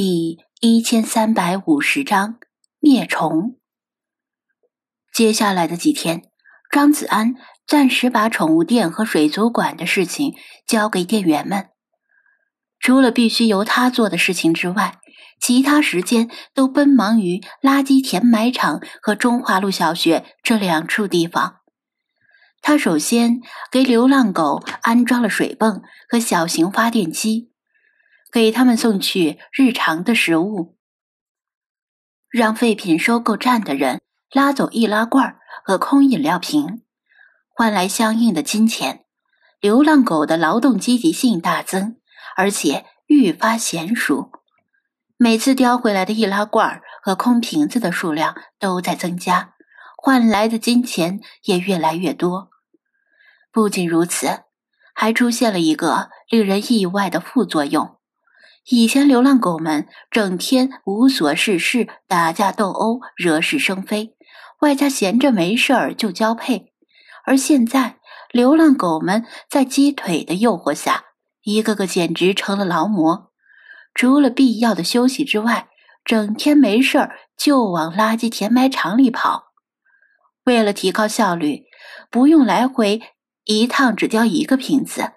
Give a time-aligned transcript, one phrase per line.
[0.00, 2.38] 第一千三百五十章
[2.78, 3.58] 灭虫。
[5.12, 6.22] 接下来的几天，
[6.70, 7.34] 张子安
[7.66, 11.70] 暂时把宠物店和水族馆的事情交给店员们，
[12.78, 15.00] 除了必须由他做的事情之外，
[15.40, 21.56] 其他时间都奔忙于垃圾填埋场和中华路小学这两处地方。
[22.62, 23.40] 他首先
[23.72, 27.47] 给流浪狗安装了水泵和小型发电机。
[28.32, 30.76] 给他们送去日常的食物，
[32.28, 34.00] 让废品收购站的人
[34.32, 36.82] 拉走易拉罐和空饮料瓶，
[37.48, 39.04] 换来相应的金钱。
[39.60, 41.96] 流浪狗的劳动积极性大增，
[42.36, 44.30] 而且愈发娴熟。
[45.16, 49.54] 每次叼回来的易拉罐和空瓶子的数量都在增加，
[49.96, 52.50] 换来的金钱也越来越多。
[53.50, 54.44] 不仅如此，
[54.94, 57.97] 还出现了一个令人意外的副作用。
[58.70, 64.14] 以前流浪狗们整天无所事事，打架斗殴，惹是生非，
[64.60, 66.74] 外加闲着没事儿就交配。
[67.24, 67.96] 而现在，
[68.30, 71.04] 流浪狗们在鸡腿的诱惑下，
[71.42, 73.30] 一个个简直成了劳模。
[73.94, 75.68] 除了必要的休息之外，
[76.04, 79.44] 整天没事儿就往垃圾填埋场里跑。
[80.44, 81.62] 为了提高效率，
[82.10, 83.00] 不用来回
[83.44, 85.12] 一趟只交一个瓶子。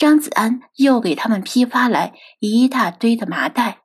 [0.00, 3.82] 张子安又给他们批发来一大堆的麻袋，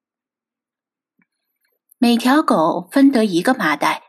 [1.98, 4.04] 每条狗分得一个麻袋，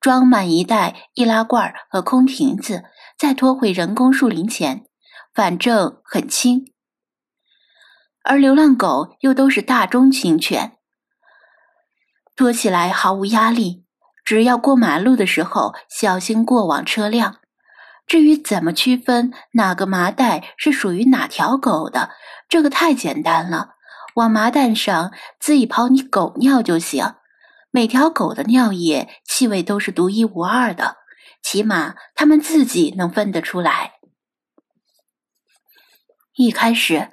[0.00, 2.84] 装满一袋易拉罐和空瓶子，
[3.18, 4.86] 再拖回人工树林前，
[5.34, 6.72] 反正很轻。
[8.22, 10.78] 而流浪狗又都是大中型犬，
[12.34, 13.84] 拖起来毫无压力，
[14.24, 17.39] 只要过马路的时候小心过往车辆。
[18.10, 22.10] 至于怎么区分哪个麻袋是属于哪条狗的，
[22.48, 23.74] 这个太简单了，
[24.16, 27.14] 往麻袋上滋一泡你狗尿就行。
[27.70, 30.96] 每条狗的尿液气味都是独一无二的，
[31.40, 33.92] 起码它们自己能分得出来。
[36.34, 37.10] 一开始，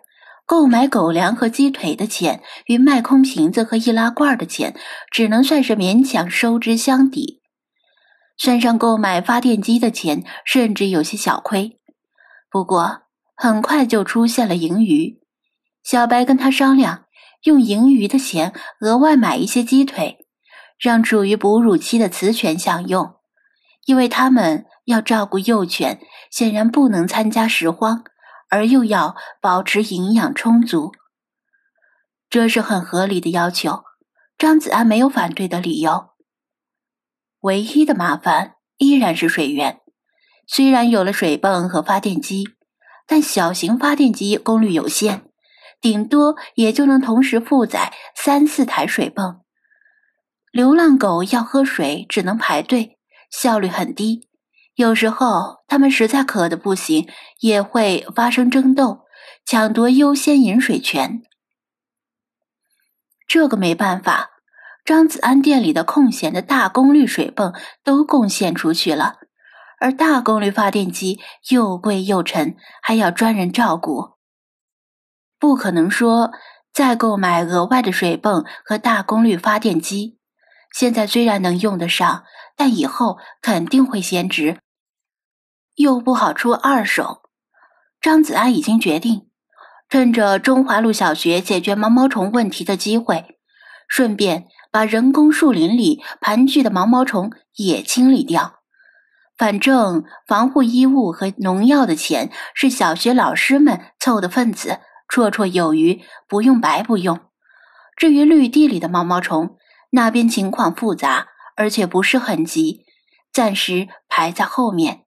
[0.48, 4.76] 购买狗粮和鸡腿的钱与卖空瓶子和易拉罐的钱，
[5.12, 7.37] 只能算是勉强收支相抵。
[8.38, 11.80] 算上购买发电机的钱，甚至有些小亏。
[12.50, 13.02] 不过
[13.36, 15.20] 很快就出现了盈余。
[15.84, 17.06] 小白跟他商量，
[17.44, 20.26] 用盈余的钱额外买一些鸡腿，
[20.80, 23.16] 让处于哺乳期的雌犬享用，
[23.86, 26.00] 因为他们要照顾幼犬，
[26.30, 28.04] 显然不能参加拾荒，
[28.50, 30.92] 而又要保持营养充足。
[32.30, 33.84] 这是很合理的要求，
[34.38, 36.10] 张子安没有反对的理由。
[37.48, 39.80] 唯一的麻烦依然是水源。
[40.48, 42.50] 虽然有了水泵和发电机，
[43.08, 45.24] 但小型发电机功率有限，
[45.80, 49.42] 顶多也就能同时负载三四台水泵。
[50.52, 52.98] 流浪狗要喝水只能排队，
[53.32, 54.28] 效率很低。
[54.76, 57.08] 有时候它们实在渴得不行，
[57.40, 59.06] 也会发生争斗，
[59.46, 61.22] 抢夺优先饮水权。
[63.26, 64.37] 这个没办法。
[64.88, 67.54] 张子安店里的空闲的大功率水泵
[67.84, 69.18] 都贡献出去了，
[69.82, 74.14] 而大功率发电机又贵又沉，还要专人照顾，
[75.38, 76.32] 不可能说
[76.72, 80.20] 再购买额外的水泵和大功率发电机。
[80.74, 82.24] 现在虽然能用得上，
[82.56, 84.58] 但以后肯定会闲置，
[85.76, 87.24] 又不好出二手。
[88.00, 89.28] 张子安已经决定，
[89.90, 93.38] 趁着中华路小学解决毛毛虫问题的机会，
[93.90, 94.48] 顺便。
[94.72, 98.56] 把人工树林里盘踞的毛毛虫也清理掉。
[99.38, 107.20] 反正防护衣物和农药的钱是小学老师们凑的份子，绰绰有余，不用白不用。
[107.96, 109.58] 至于绿地里的毛毛虫，
[109.92, 112.82] 那边情况复杂，而且不是很急，
[113.32, 115.04] 暂时排在后面。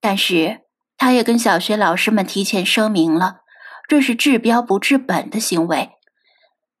[0.00, 0.60] 但是
[0.96, 3.40] 他也跟小学老师们提前声明了，
[3.86, 5.95] 这是治标不治本的行为。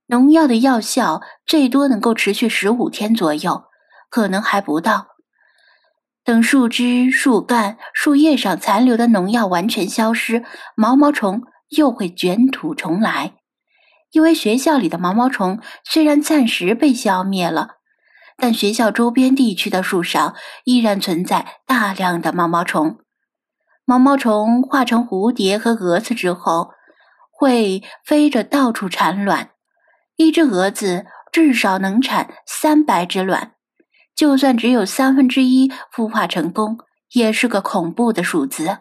[0.08, 3.64] 农药的药效最多能够持续十五天左右，
[4.08, 5.08] 可能还不到。
[6.24, 10.44] 等树枝、树干、树叶上残留的农药完全消失，
[10.76, 13.34] 毛毛虫又会卷土重来。
[14.12, 17.76] 因为学校里的毛毛虫虽然暂时被消灭了，
[18.36, 22.98] 但学校周边地区的树上依然存在大量的毛毛虫。
[23.84, 26.70] 毛毛虫化成蝴蝶和蛾子之后，
[27.30, 29.50] 会飞着到处产卵。
[30.16, 33.54] 一只蛾子至少能产三百只卵，
[34.14, 36.78] 就算只有三分之一孵化成功，
[37.12, 38.78] 也是个恐怖的数字。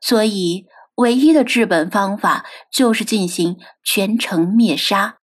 [0.00, 0.66] 所以，
[0.96, 5.18] 唯一的治本方法就是进行全城灭杀。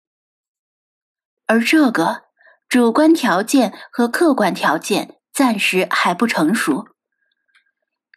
[1.46, 2.24] 而这个
[2.68, 6.88] 主观条件和客观条件暂时还不成熟。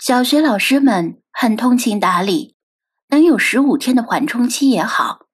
[0.00, 2.56] 小学老师们很通情达理，
[3.09, 5.26] 能有十五天的缓冲期也好，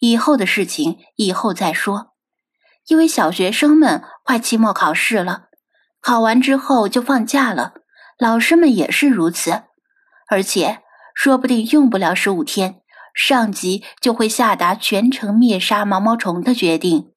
[0.00, 2.08] 以后的事情以后再说。
[2.88, 5.44] 因为小学生们快期末考试了，
[6.00, 7.74] 考完之后就放假了，
[8.18, 9.62] 老师们也是如此，
[10.28, 10.80] 而且
[11.14, 12.80] 说不定用不了十五天。
[13.12, 17.12] 上级就会下达全城灭杀毛毛虫的决定。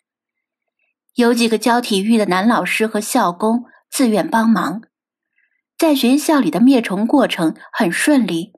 [1.13, 4.81] 有几个教体育的男老师和校工自愿帮忙，
[5.77, 8.53] 在学校里的灭虫过程很顺利。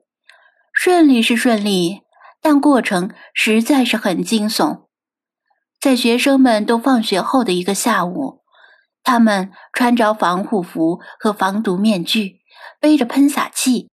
[0.72, 2.02] 顺利是顺利，
[2.40, 4.86] 但过程实在是很惊悚。
[5.80, 8.42] 在学生们都放学后的一个下午，
[9.02, 12.40] 他们穿着防护服和防毒面具，
[12.80, 13.88] 背着喷洒器，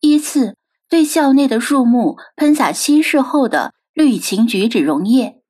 [0.00, 0.56] 依次。
[0.88, 5.40] 对校内的树木喷洒稀释后的氯氰菊酯溶液。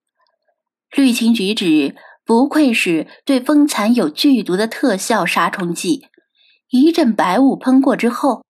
[0.90, 1.94] 氯氰菊酯
[2.26, 6.08] 不愧是对风蚕有剧毒的特效杀虫剂，
[6.68, 8.44] 一阵白雾喷过之后，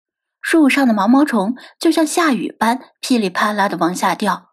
[0.41, 4.49] 树上的毛毛虫就像下雨般噼里啪啦的往下掉，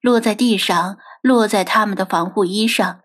[0.00, 3.00] 落在地上，落在他们的防护衣上。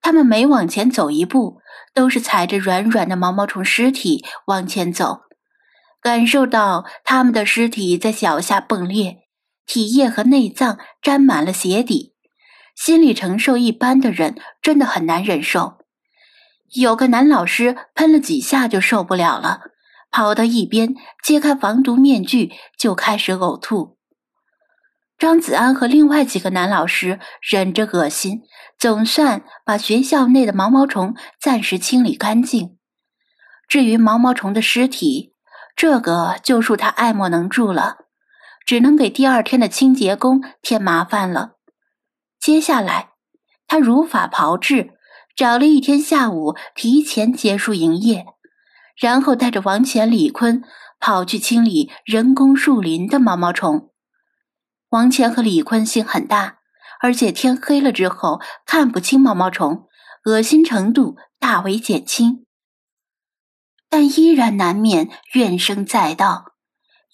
[0.00, 1.60] 他们每往前走一步，
[1.94, 5.20] 都是踩着软软的毛毛虫尸体往前走。
[6.00, 9.18] 感受到他们的尸体在脚下崩裂，
[9.66, 12.14] 体液和内脏沾满了鞋底，
[12.74, 15.78] 心理承受一般的人真的很难忍受。
[16.74, 19.60] 有个男老师喷了几下就受不了了，
[20.12, 20.94] 跑到一边
[21.24, 23.96] 揭开防毒面具就开始呕吐。
[25.18, 28.42] 张子安和另外几个男老师忍着恶心，
[28.78, 32.76] 总算把学校内的毛毛虫暂时清理干净。
[33.68, 35.32] 至于毛毛虫的尸体，
[35.74, 37.98] 这个就恕他爱莫能助了，
[38.66, 41.52] 只能给第二天的清洁工添麻烦了。
[42.40, 43.10] 接下来，
[43.68, 44.90] 他如法炮制，
[45.36, 48.26] 找了一天下午提前结束营业，
[48.96, 50.62] 然后带着王乾、李坤
[51.00, 53.90] 跑去清理人工树林的毛毛虫。
[54.90, 56.58] 王乾和李坤心很大，
[57.00, 59.88] 而且天黑了之后看不清毛毛虫，
[60.26, 62.44] 恶心程度大为减轻。
[63.88, 66.52] 但依然难免怨声载道，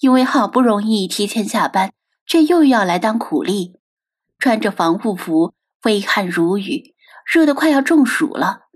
[0.01, 1.93] 因为好不容易提前下班，
[2.27, 3.81] 却又要来当苦力，
[4.39, 5.55] 穿着防护服，
[5.85, 6.95] 微汗如雨，
[7.33, 8.68] 热得快要中暑了，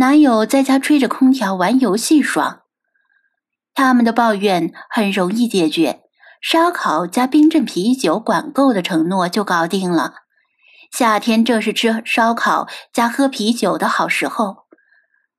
[0.00, 2.60] 男友在家吹着空调玩游戏爽？
[3.74, 6.02] 他们的抱怨很容易解决，
[6.40, 10.14] 烧烤加冰镇啤酒管够的承诺就搞定了。
[10.92, 14.68] 夏天正是吃烧烤加喝啤酒的好时候。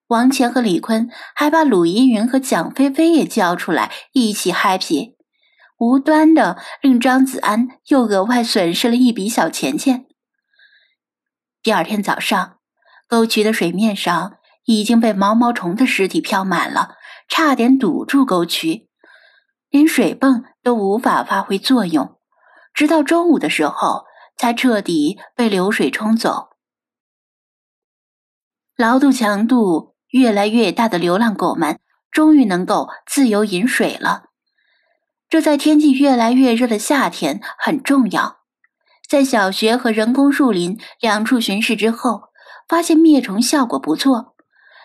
[0.07, 5.15] 王乾和李坤还把鲁依云和蒋菲菲也叫出来一起 happy，
[5.77, 10.05] 无端的令张子安又额外损失了一笔小钱钱。
[11.63, 12.57] 第二天早上，
[13.07, 14.33] 沟渠的水面上
[14.71, 16.95] 已经被毛毛虫的尸体飘满了，
[17.27, 18.87] 差点堵住沟渠，
[19.71, 22.19] 连水泵都无法发挥作用，
[22.71, 24.05] 直到中午的时候
[24.37, 26.49] 才彻底被流水冲走。
[28.77, 29.95] 劳动强度。
[30.11, 31.77] 越来越大的流浪狗们
[32.09, 34.23] 终于能够自由饮水了，
[35.29, 38.39] 这在天气越来越热的夏天很重要。
[39.07, 42.31] 在小学和人工树林两处巡视之后，
[42.67, 44.28] 发现灭虫效果不错。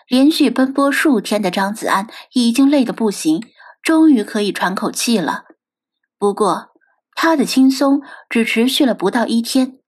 [0.07, 3.43] 连续奔波数天的张子安已经累得不行，
[3.81, 5.45] 终于可以喘口气了。
[6.17, 6.69] 不过，
[7.15, 9.79] 他的轻松只持续了不到一天。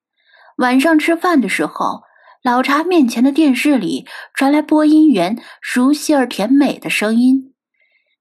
[0.58, 2.08] 晚上吃饭的时候。
[2.44, 7.54] 老茶面前的电视里传来播音员熟悉而甜美的声音，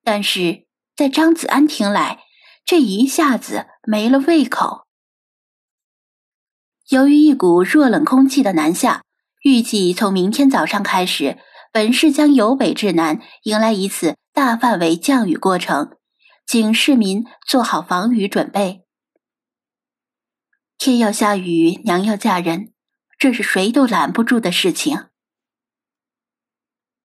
[0.02, 0.64] 但是
[0.96, 2.24] 在张子安听来，
[2.64, 4.86] 这一下子没了胃口。
[6.88, 9.04] 由于一股弱冷空气的南下，
[9.44, 11.38] 预计从明天早上开始，
[11.76, 15.99] 本市将由北至南迎来一次大范围降雨过程，
[16.47, 18.87] 请市民做好防雨准备。
[20.78, 22.73] 天要下雨，娘要嫁人。
[23.18, 25.09] 这是谁都拦不住的事情。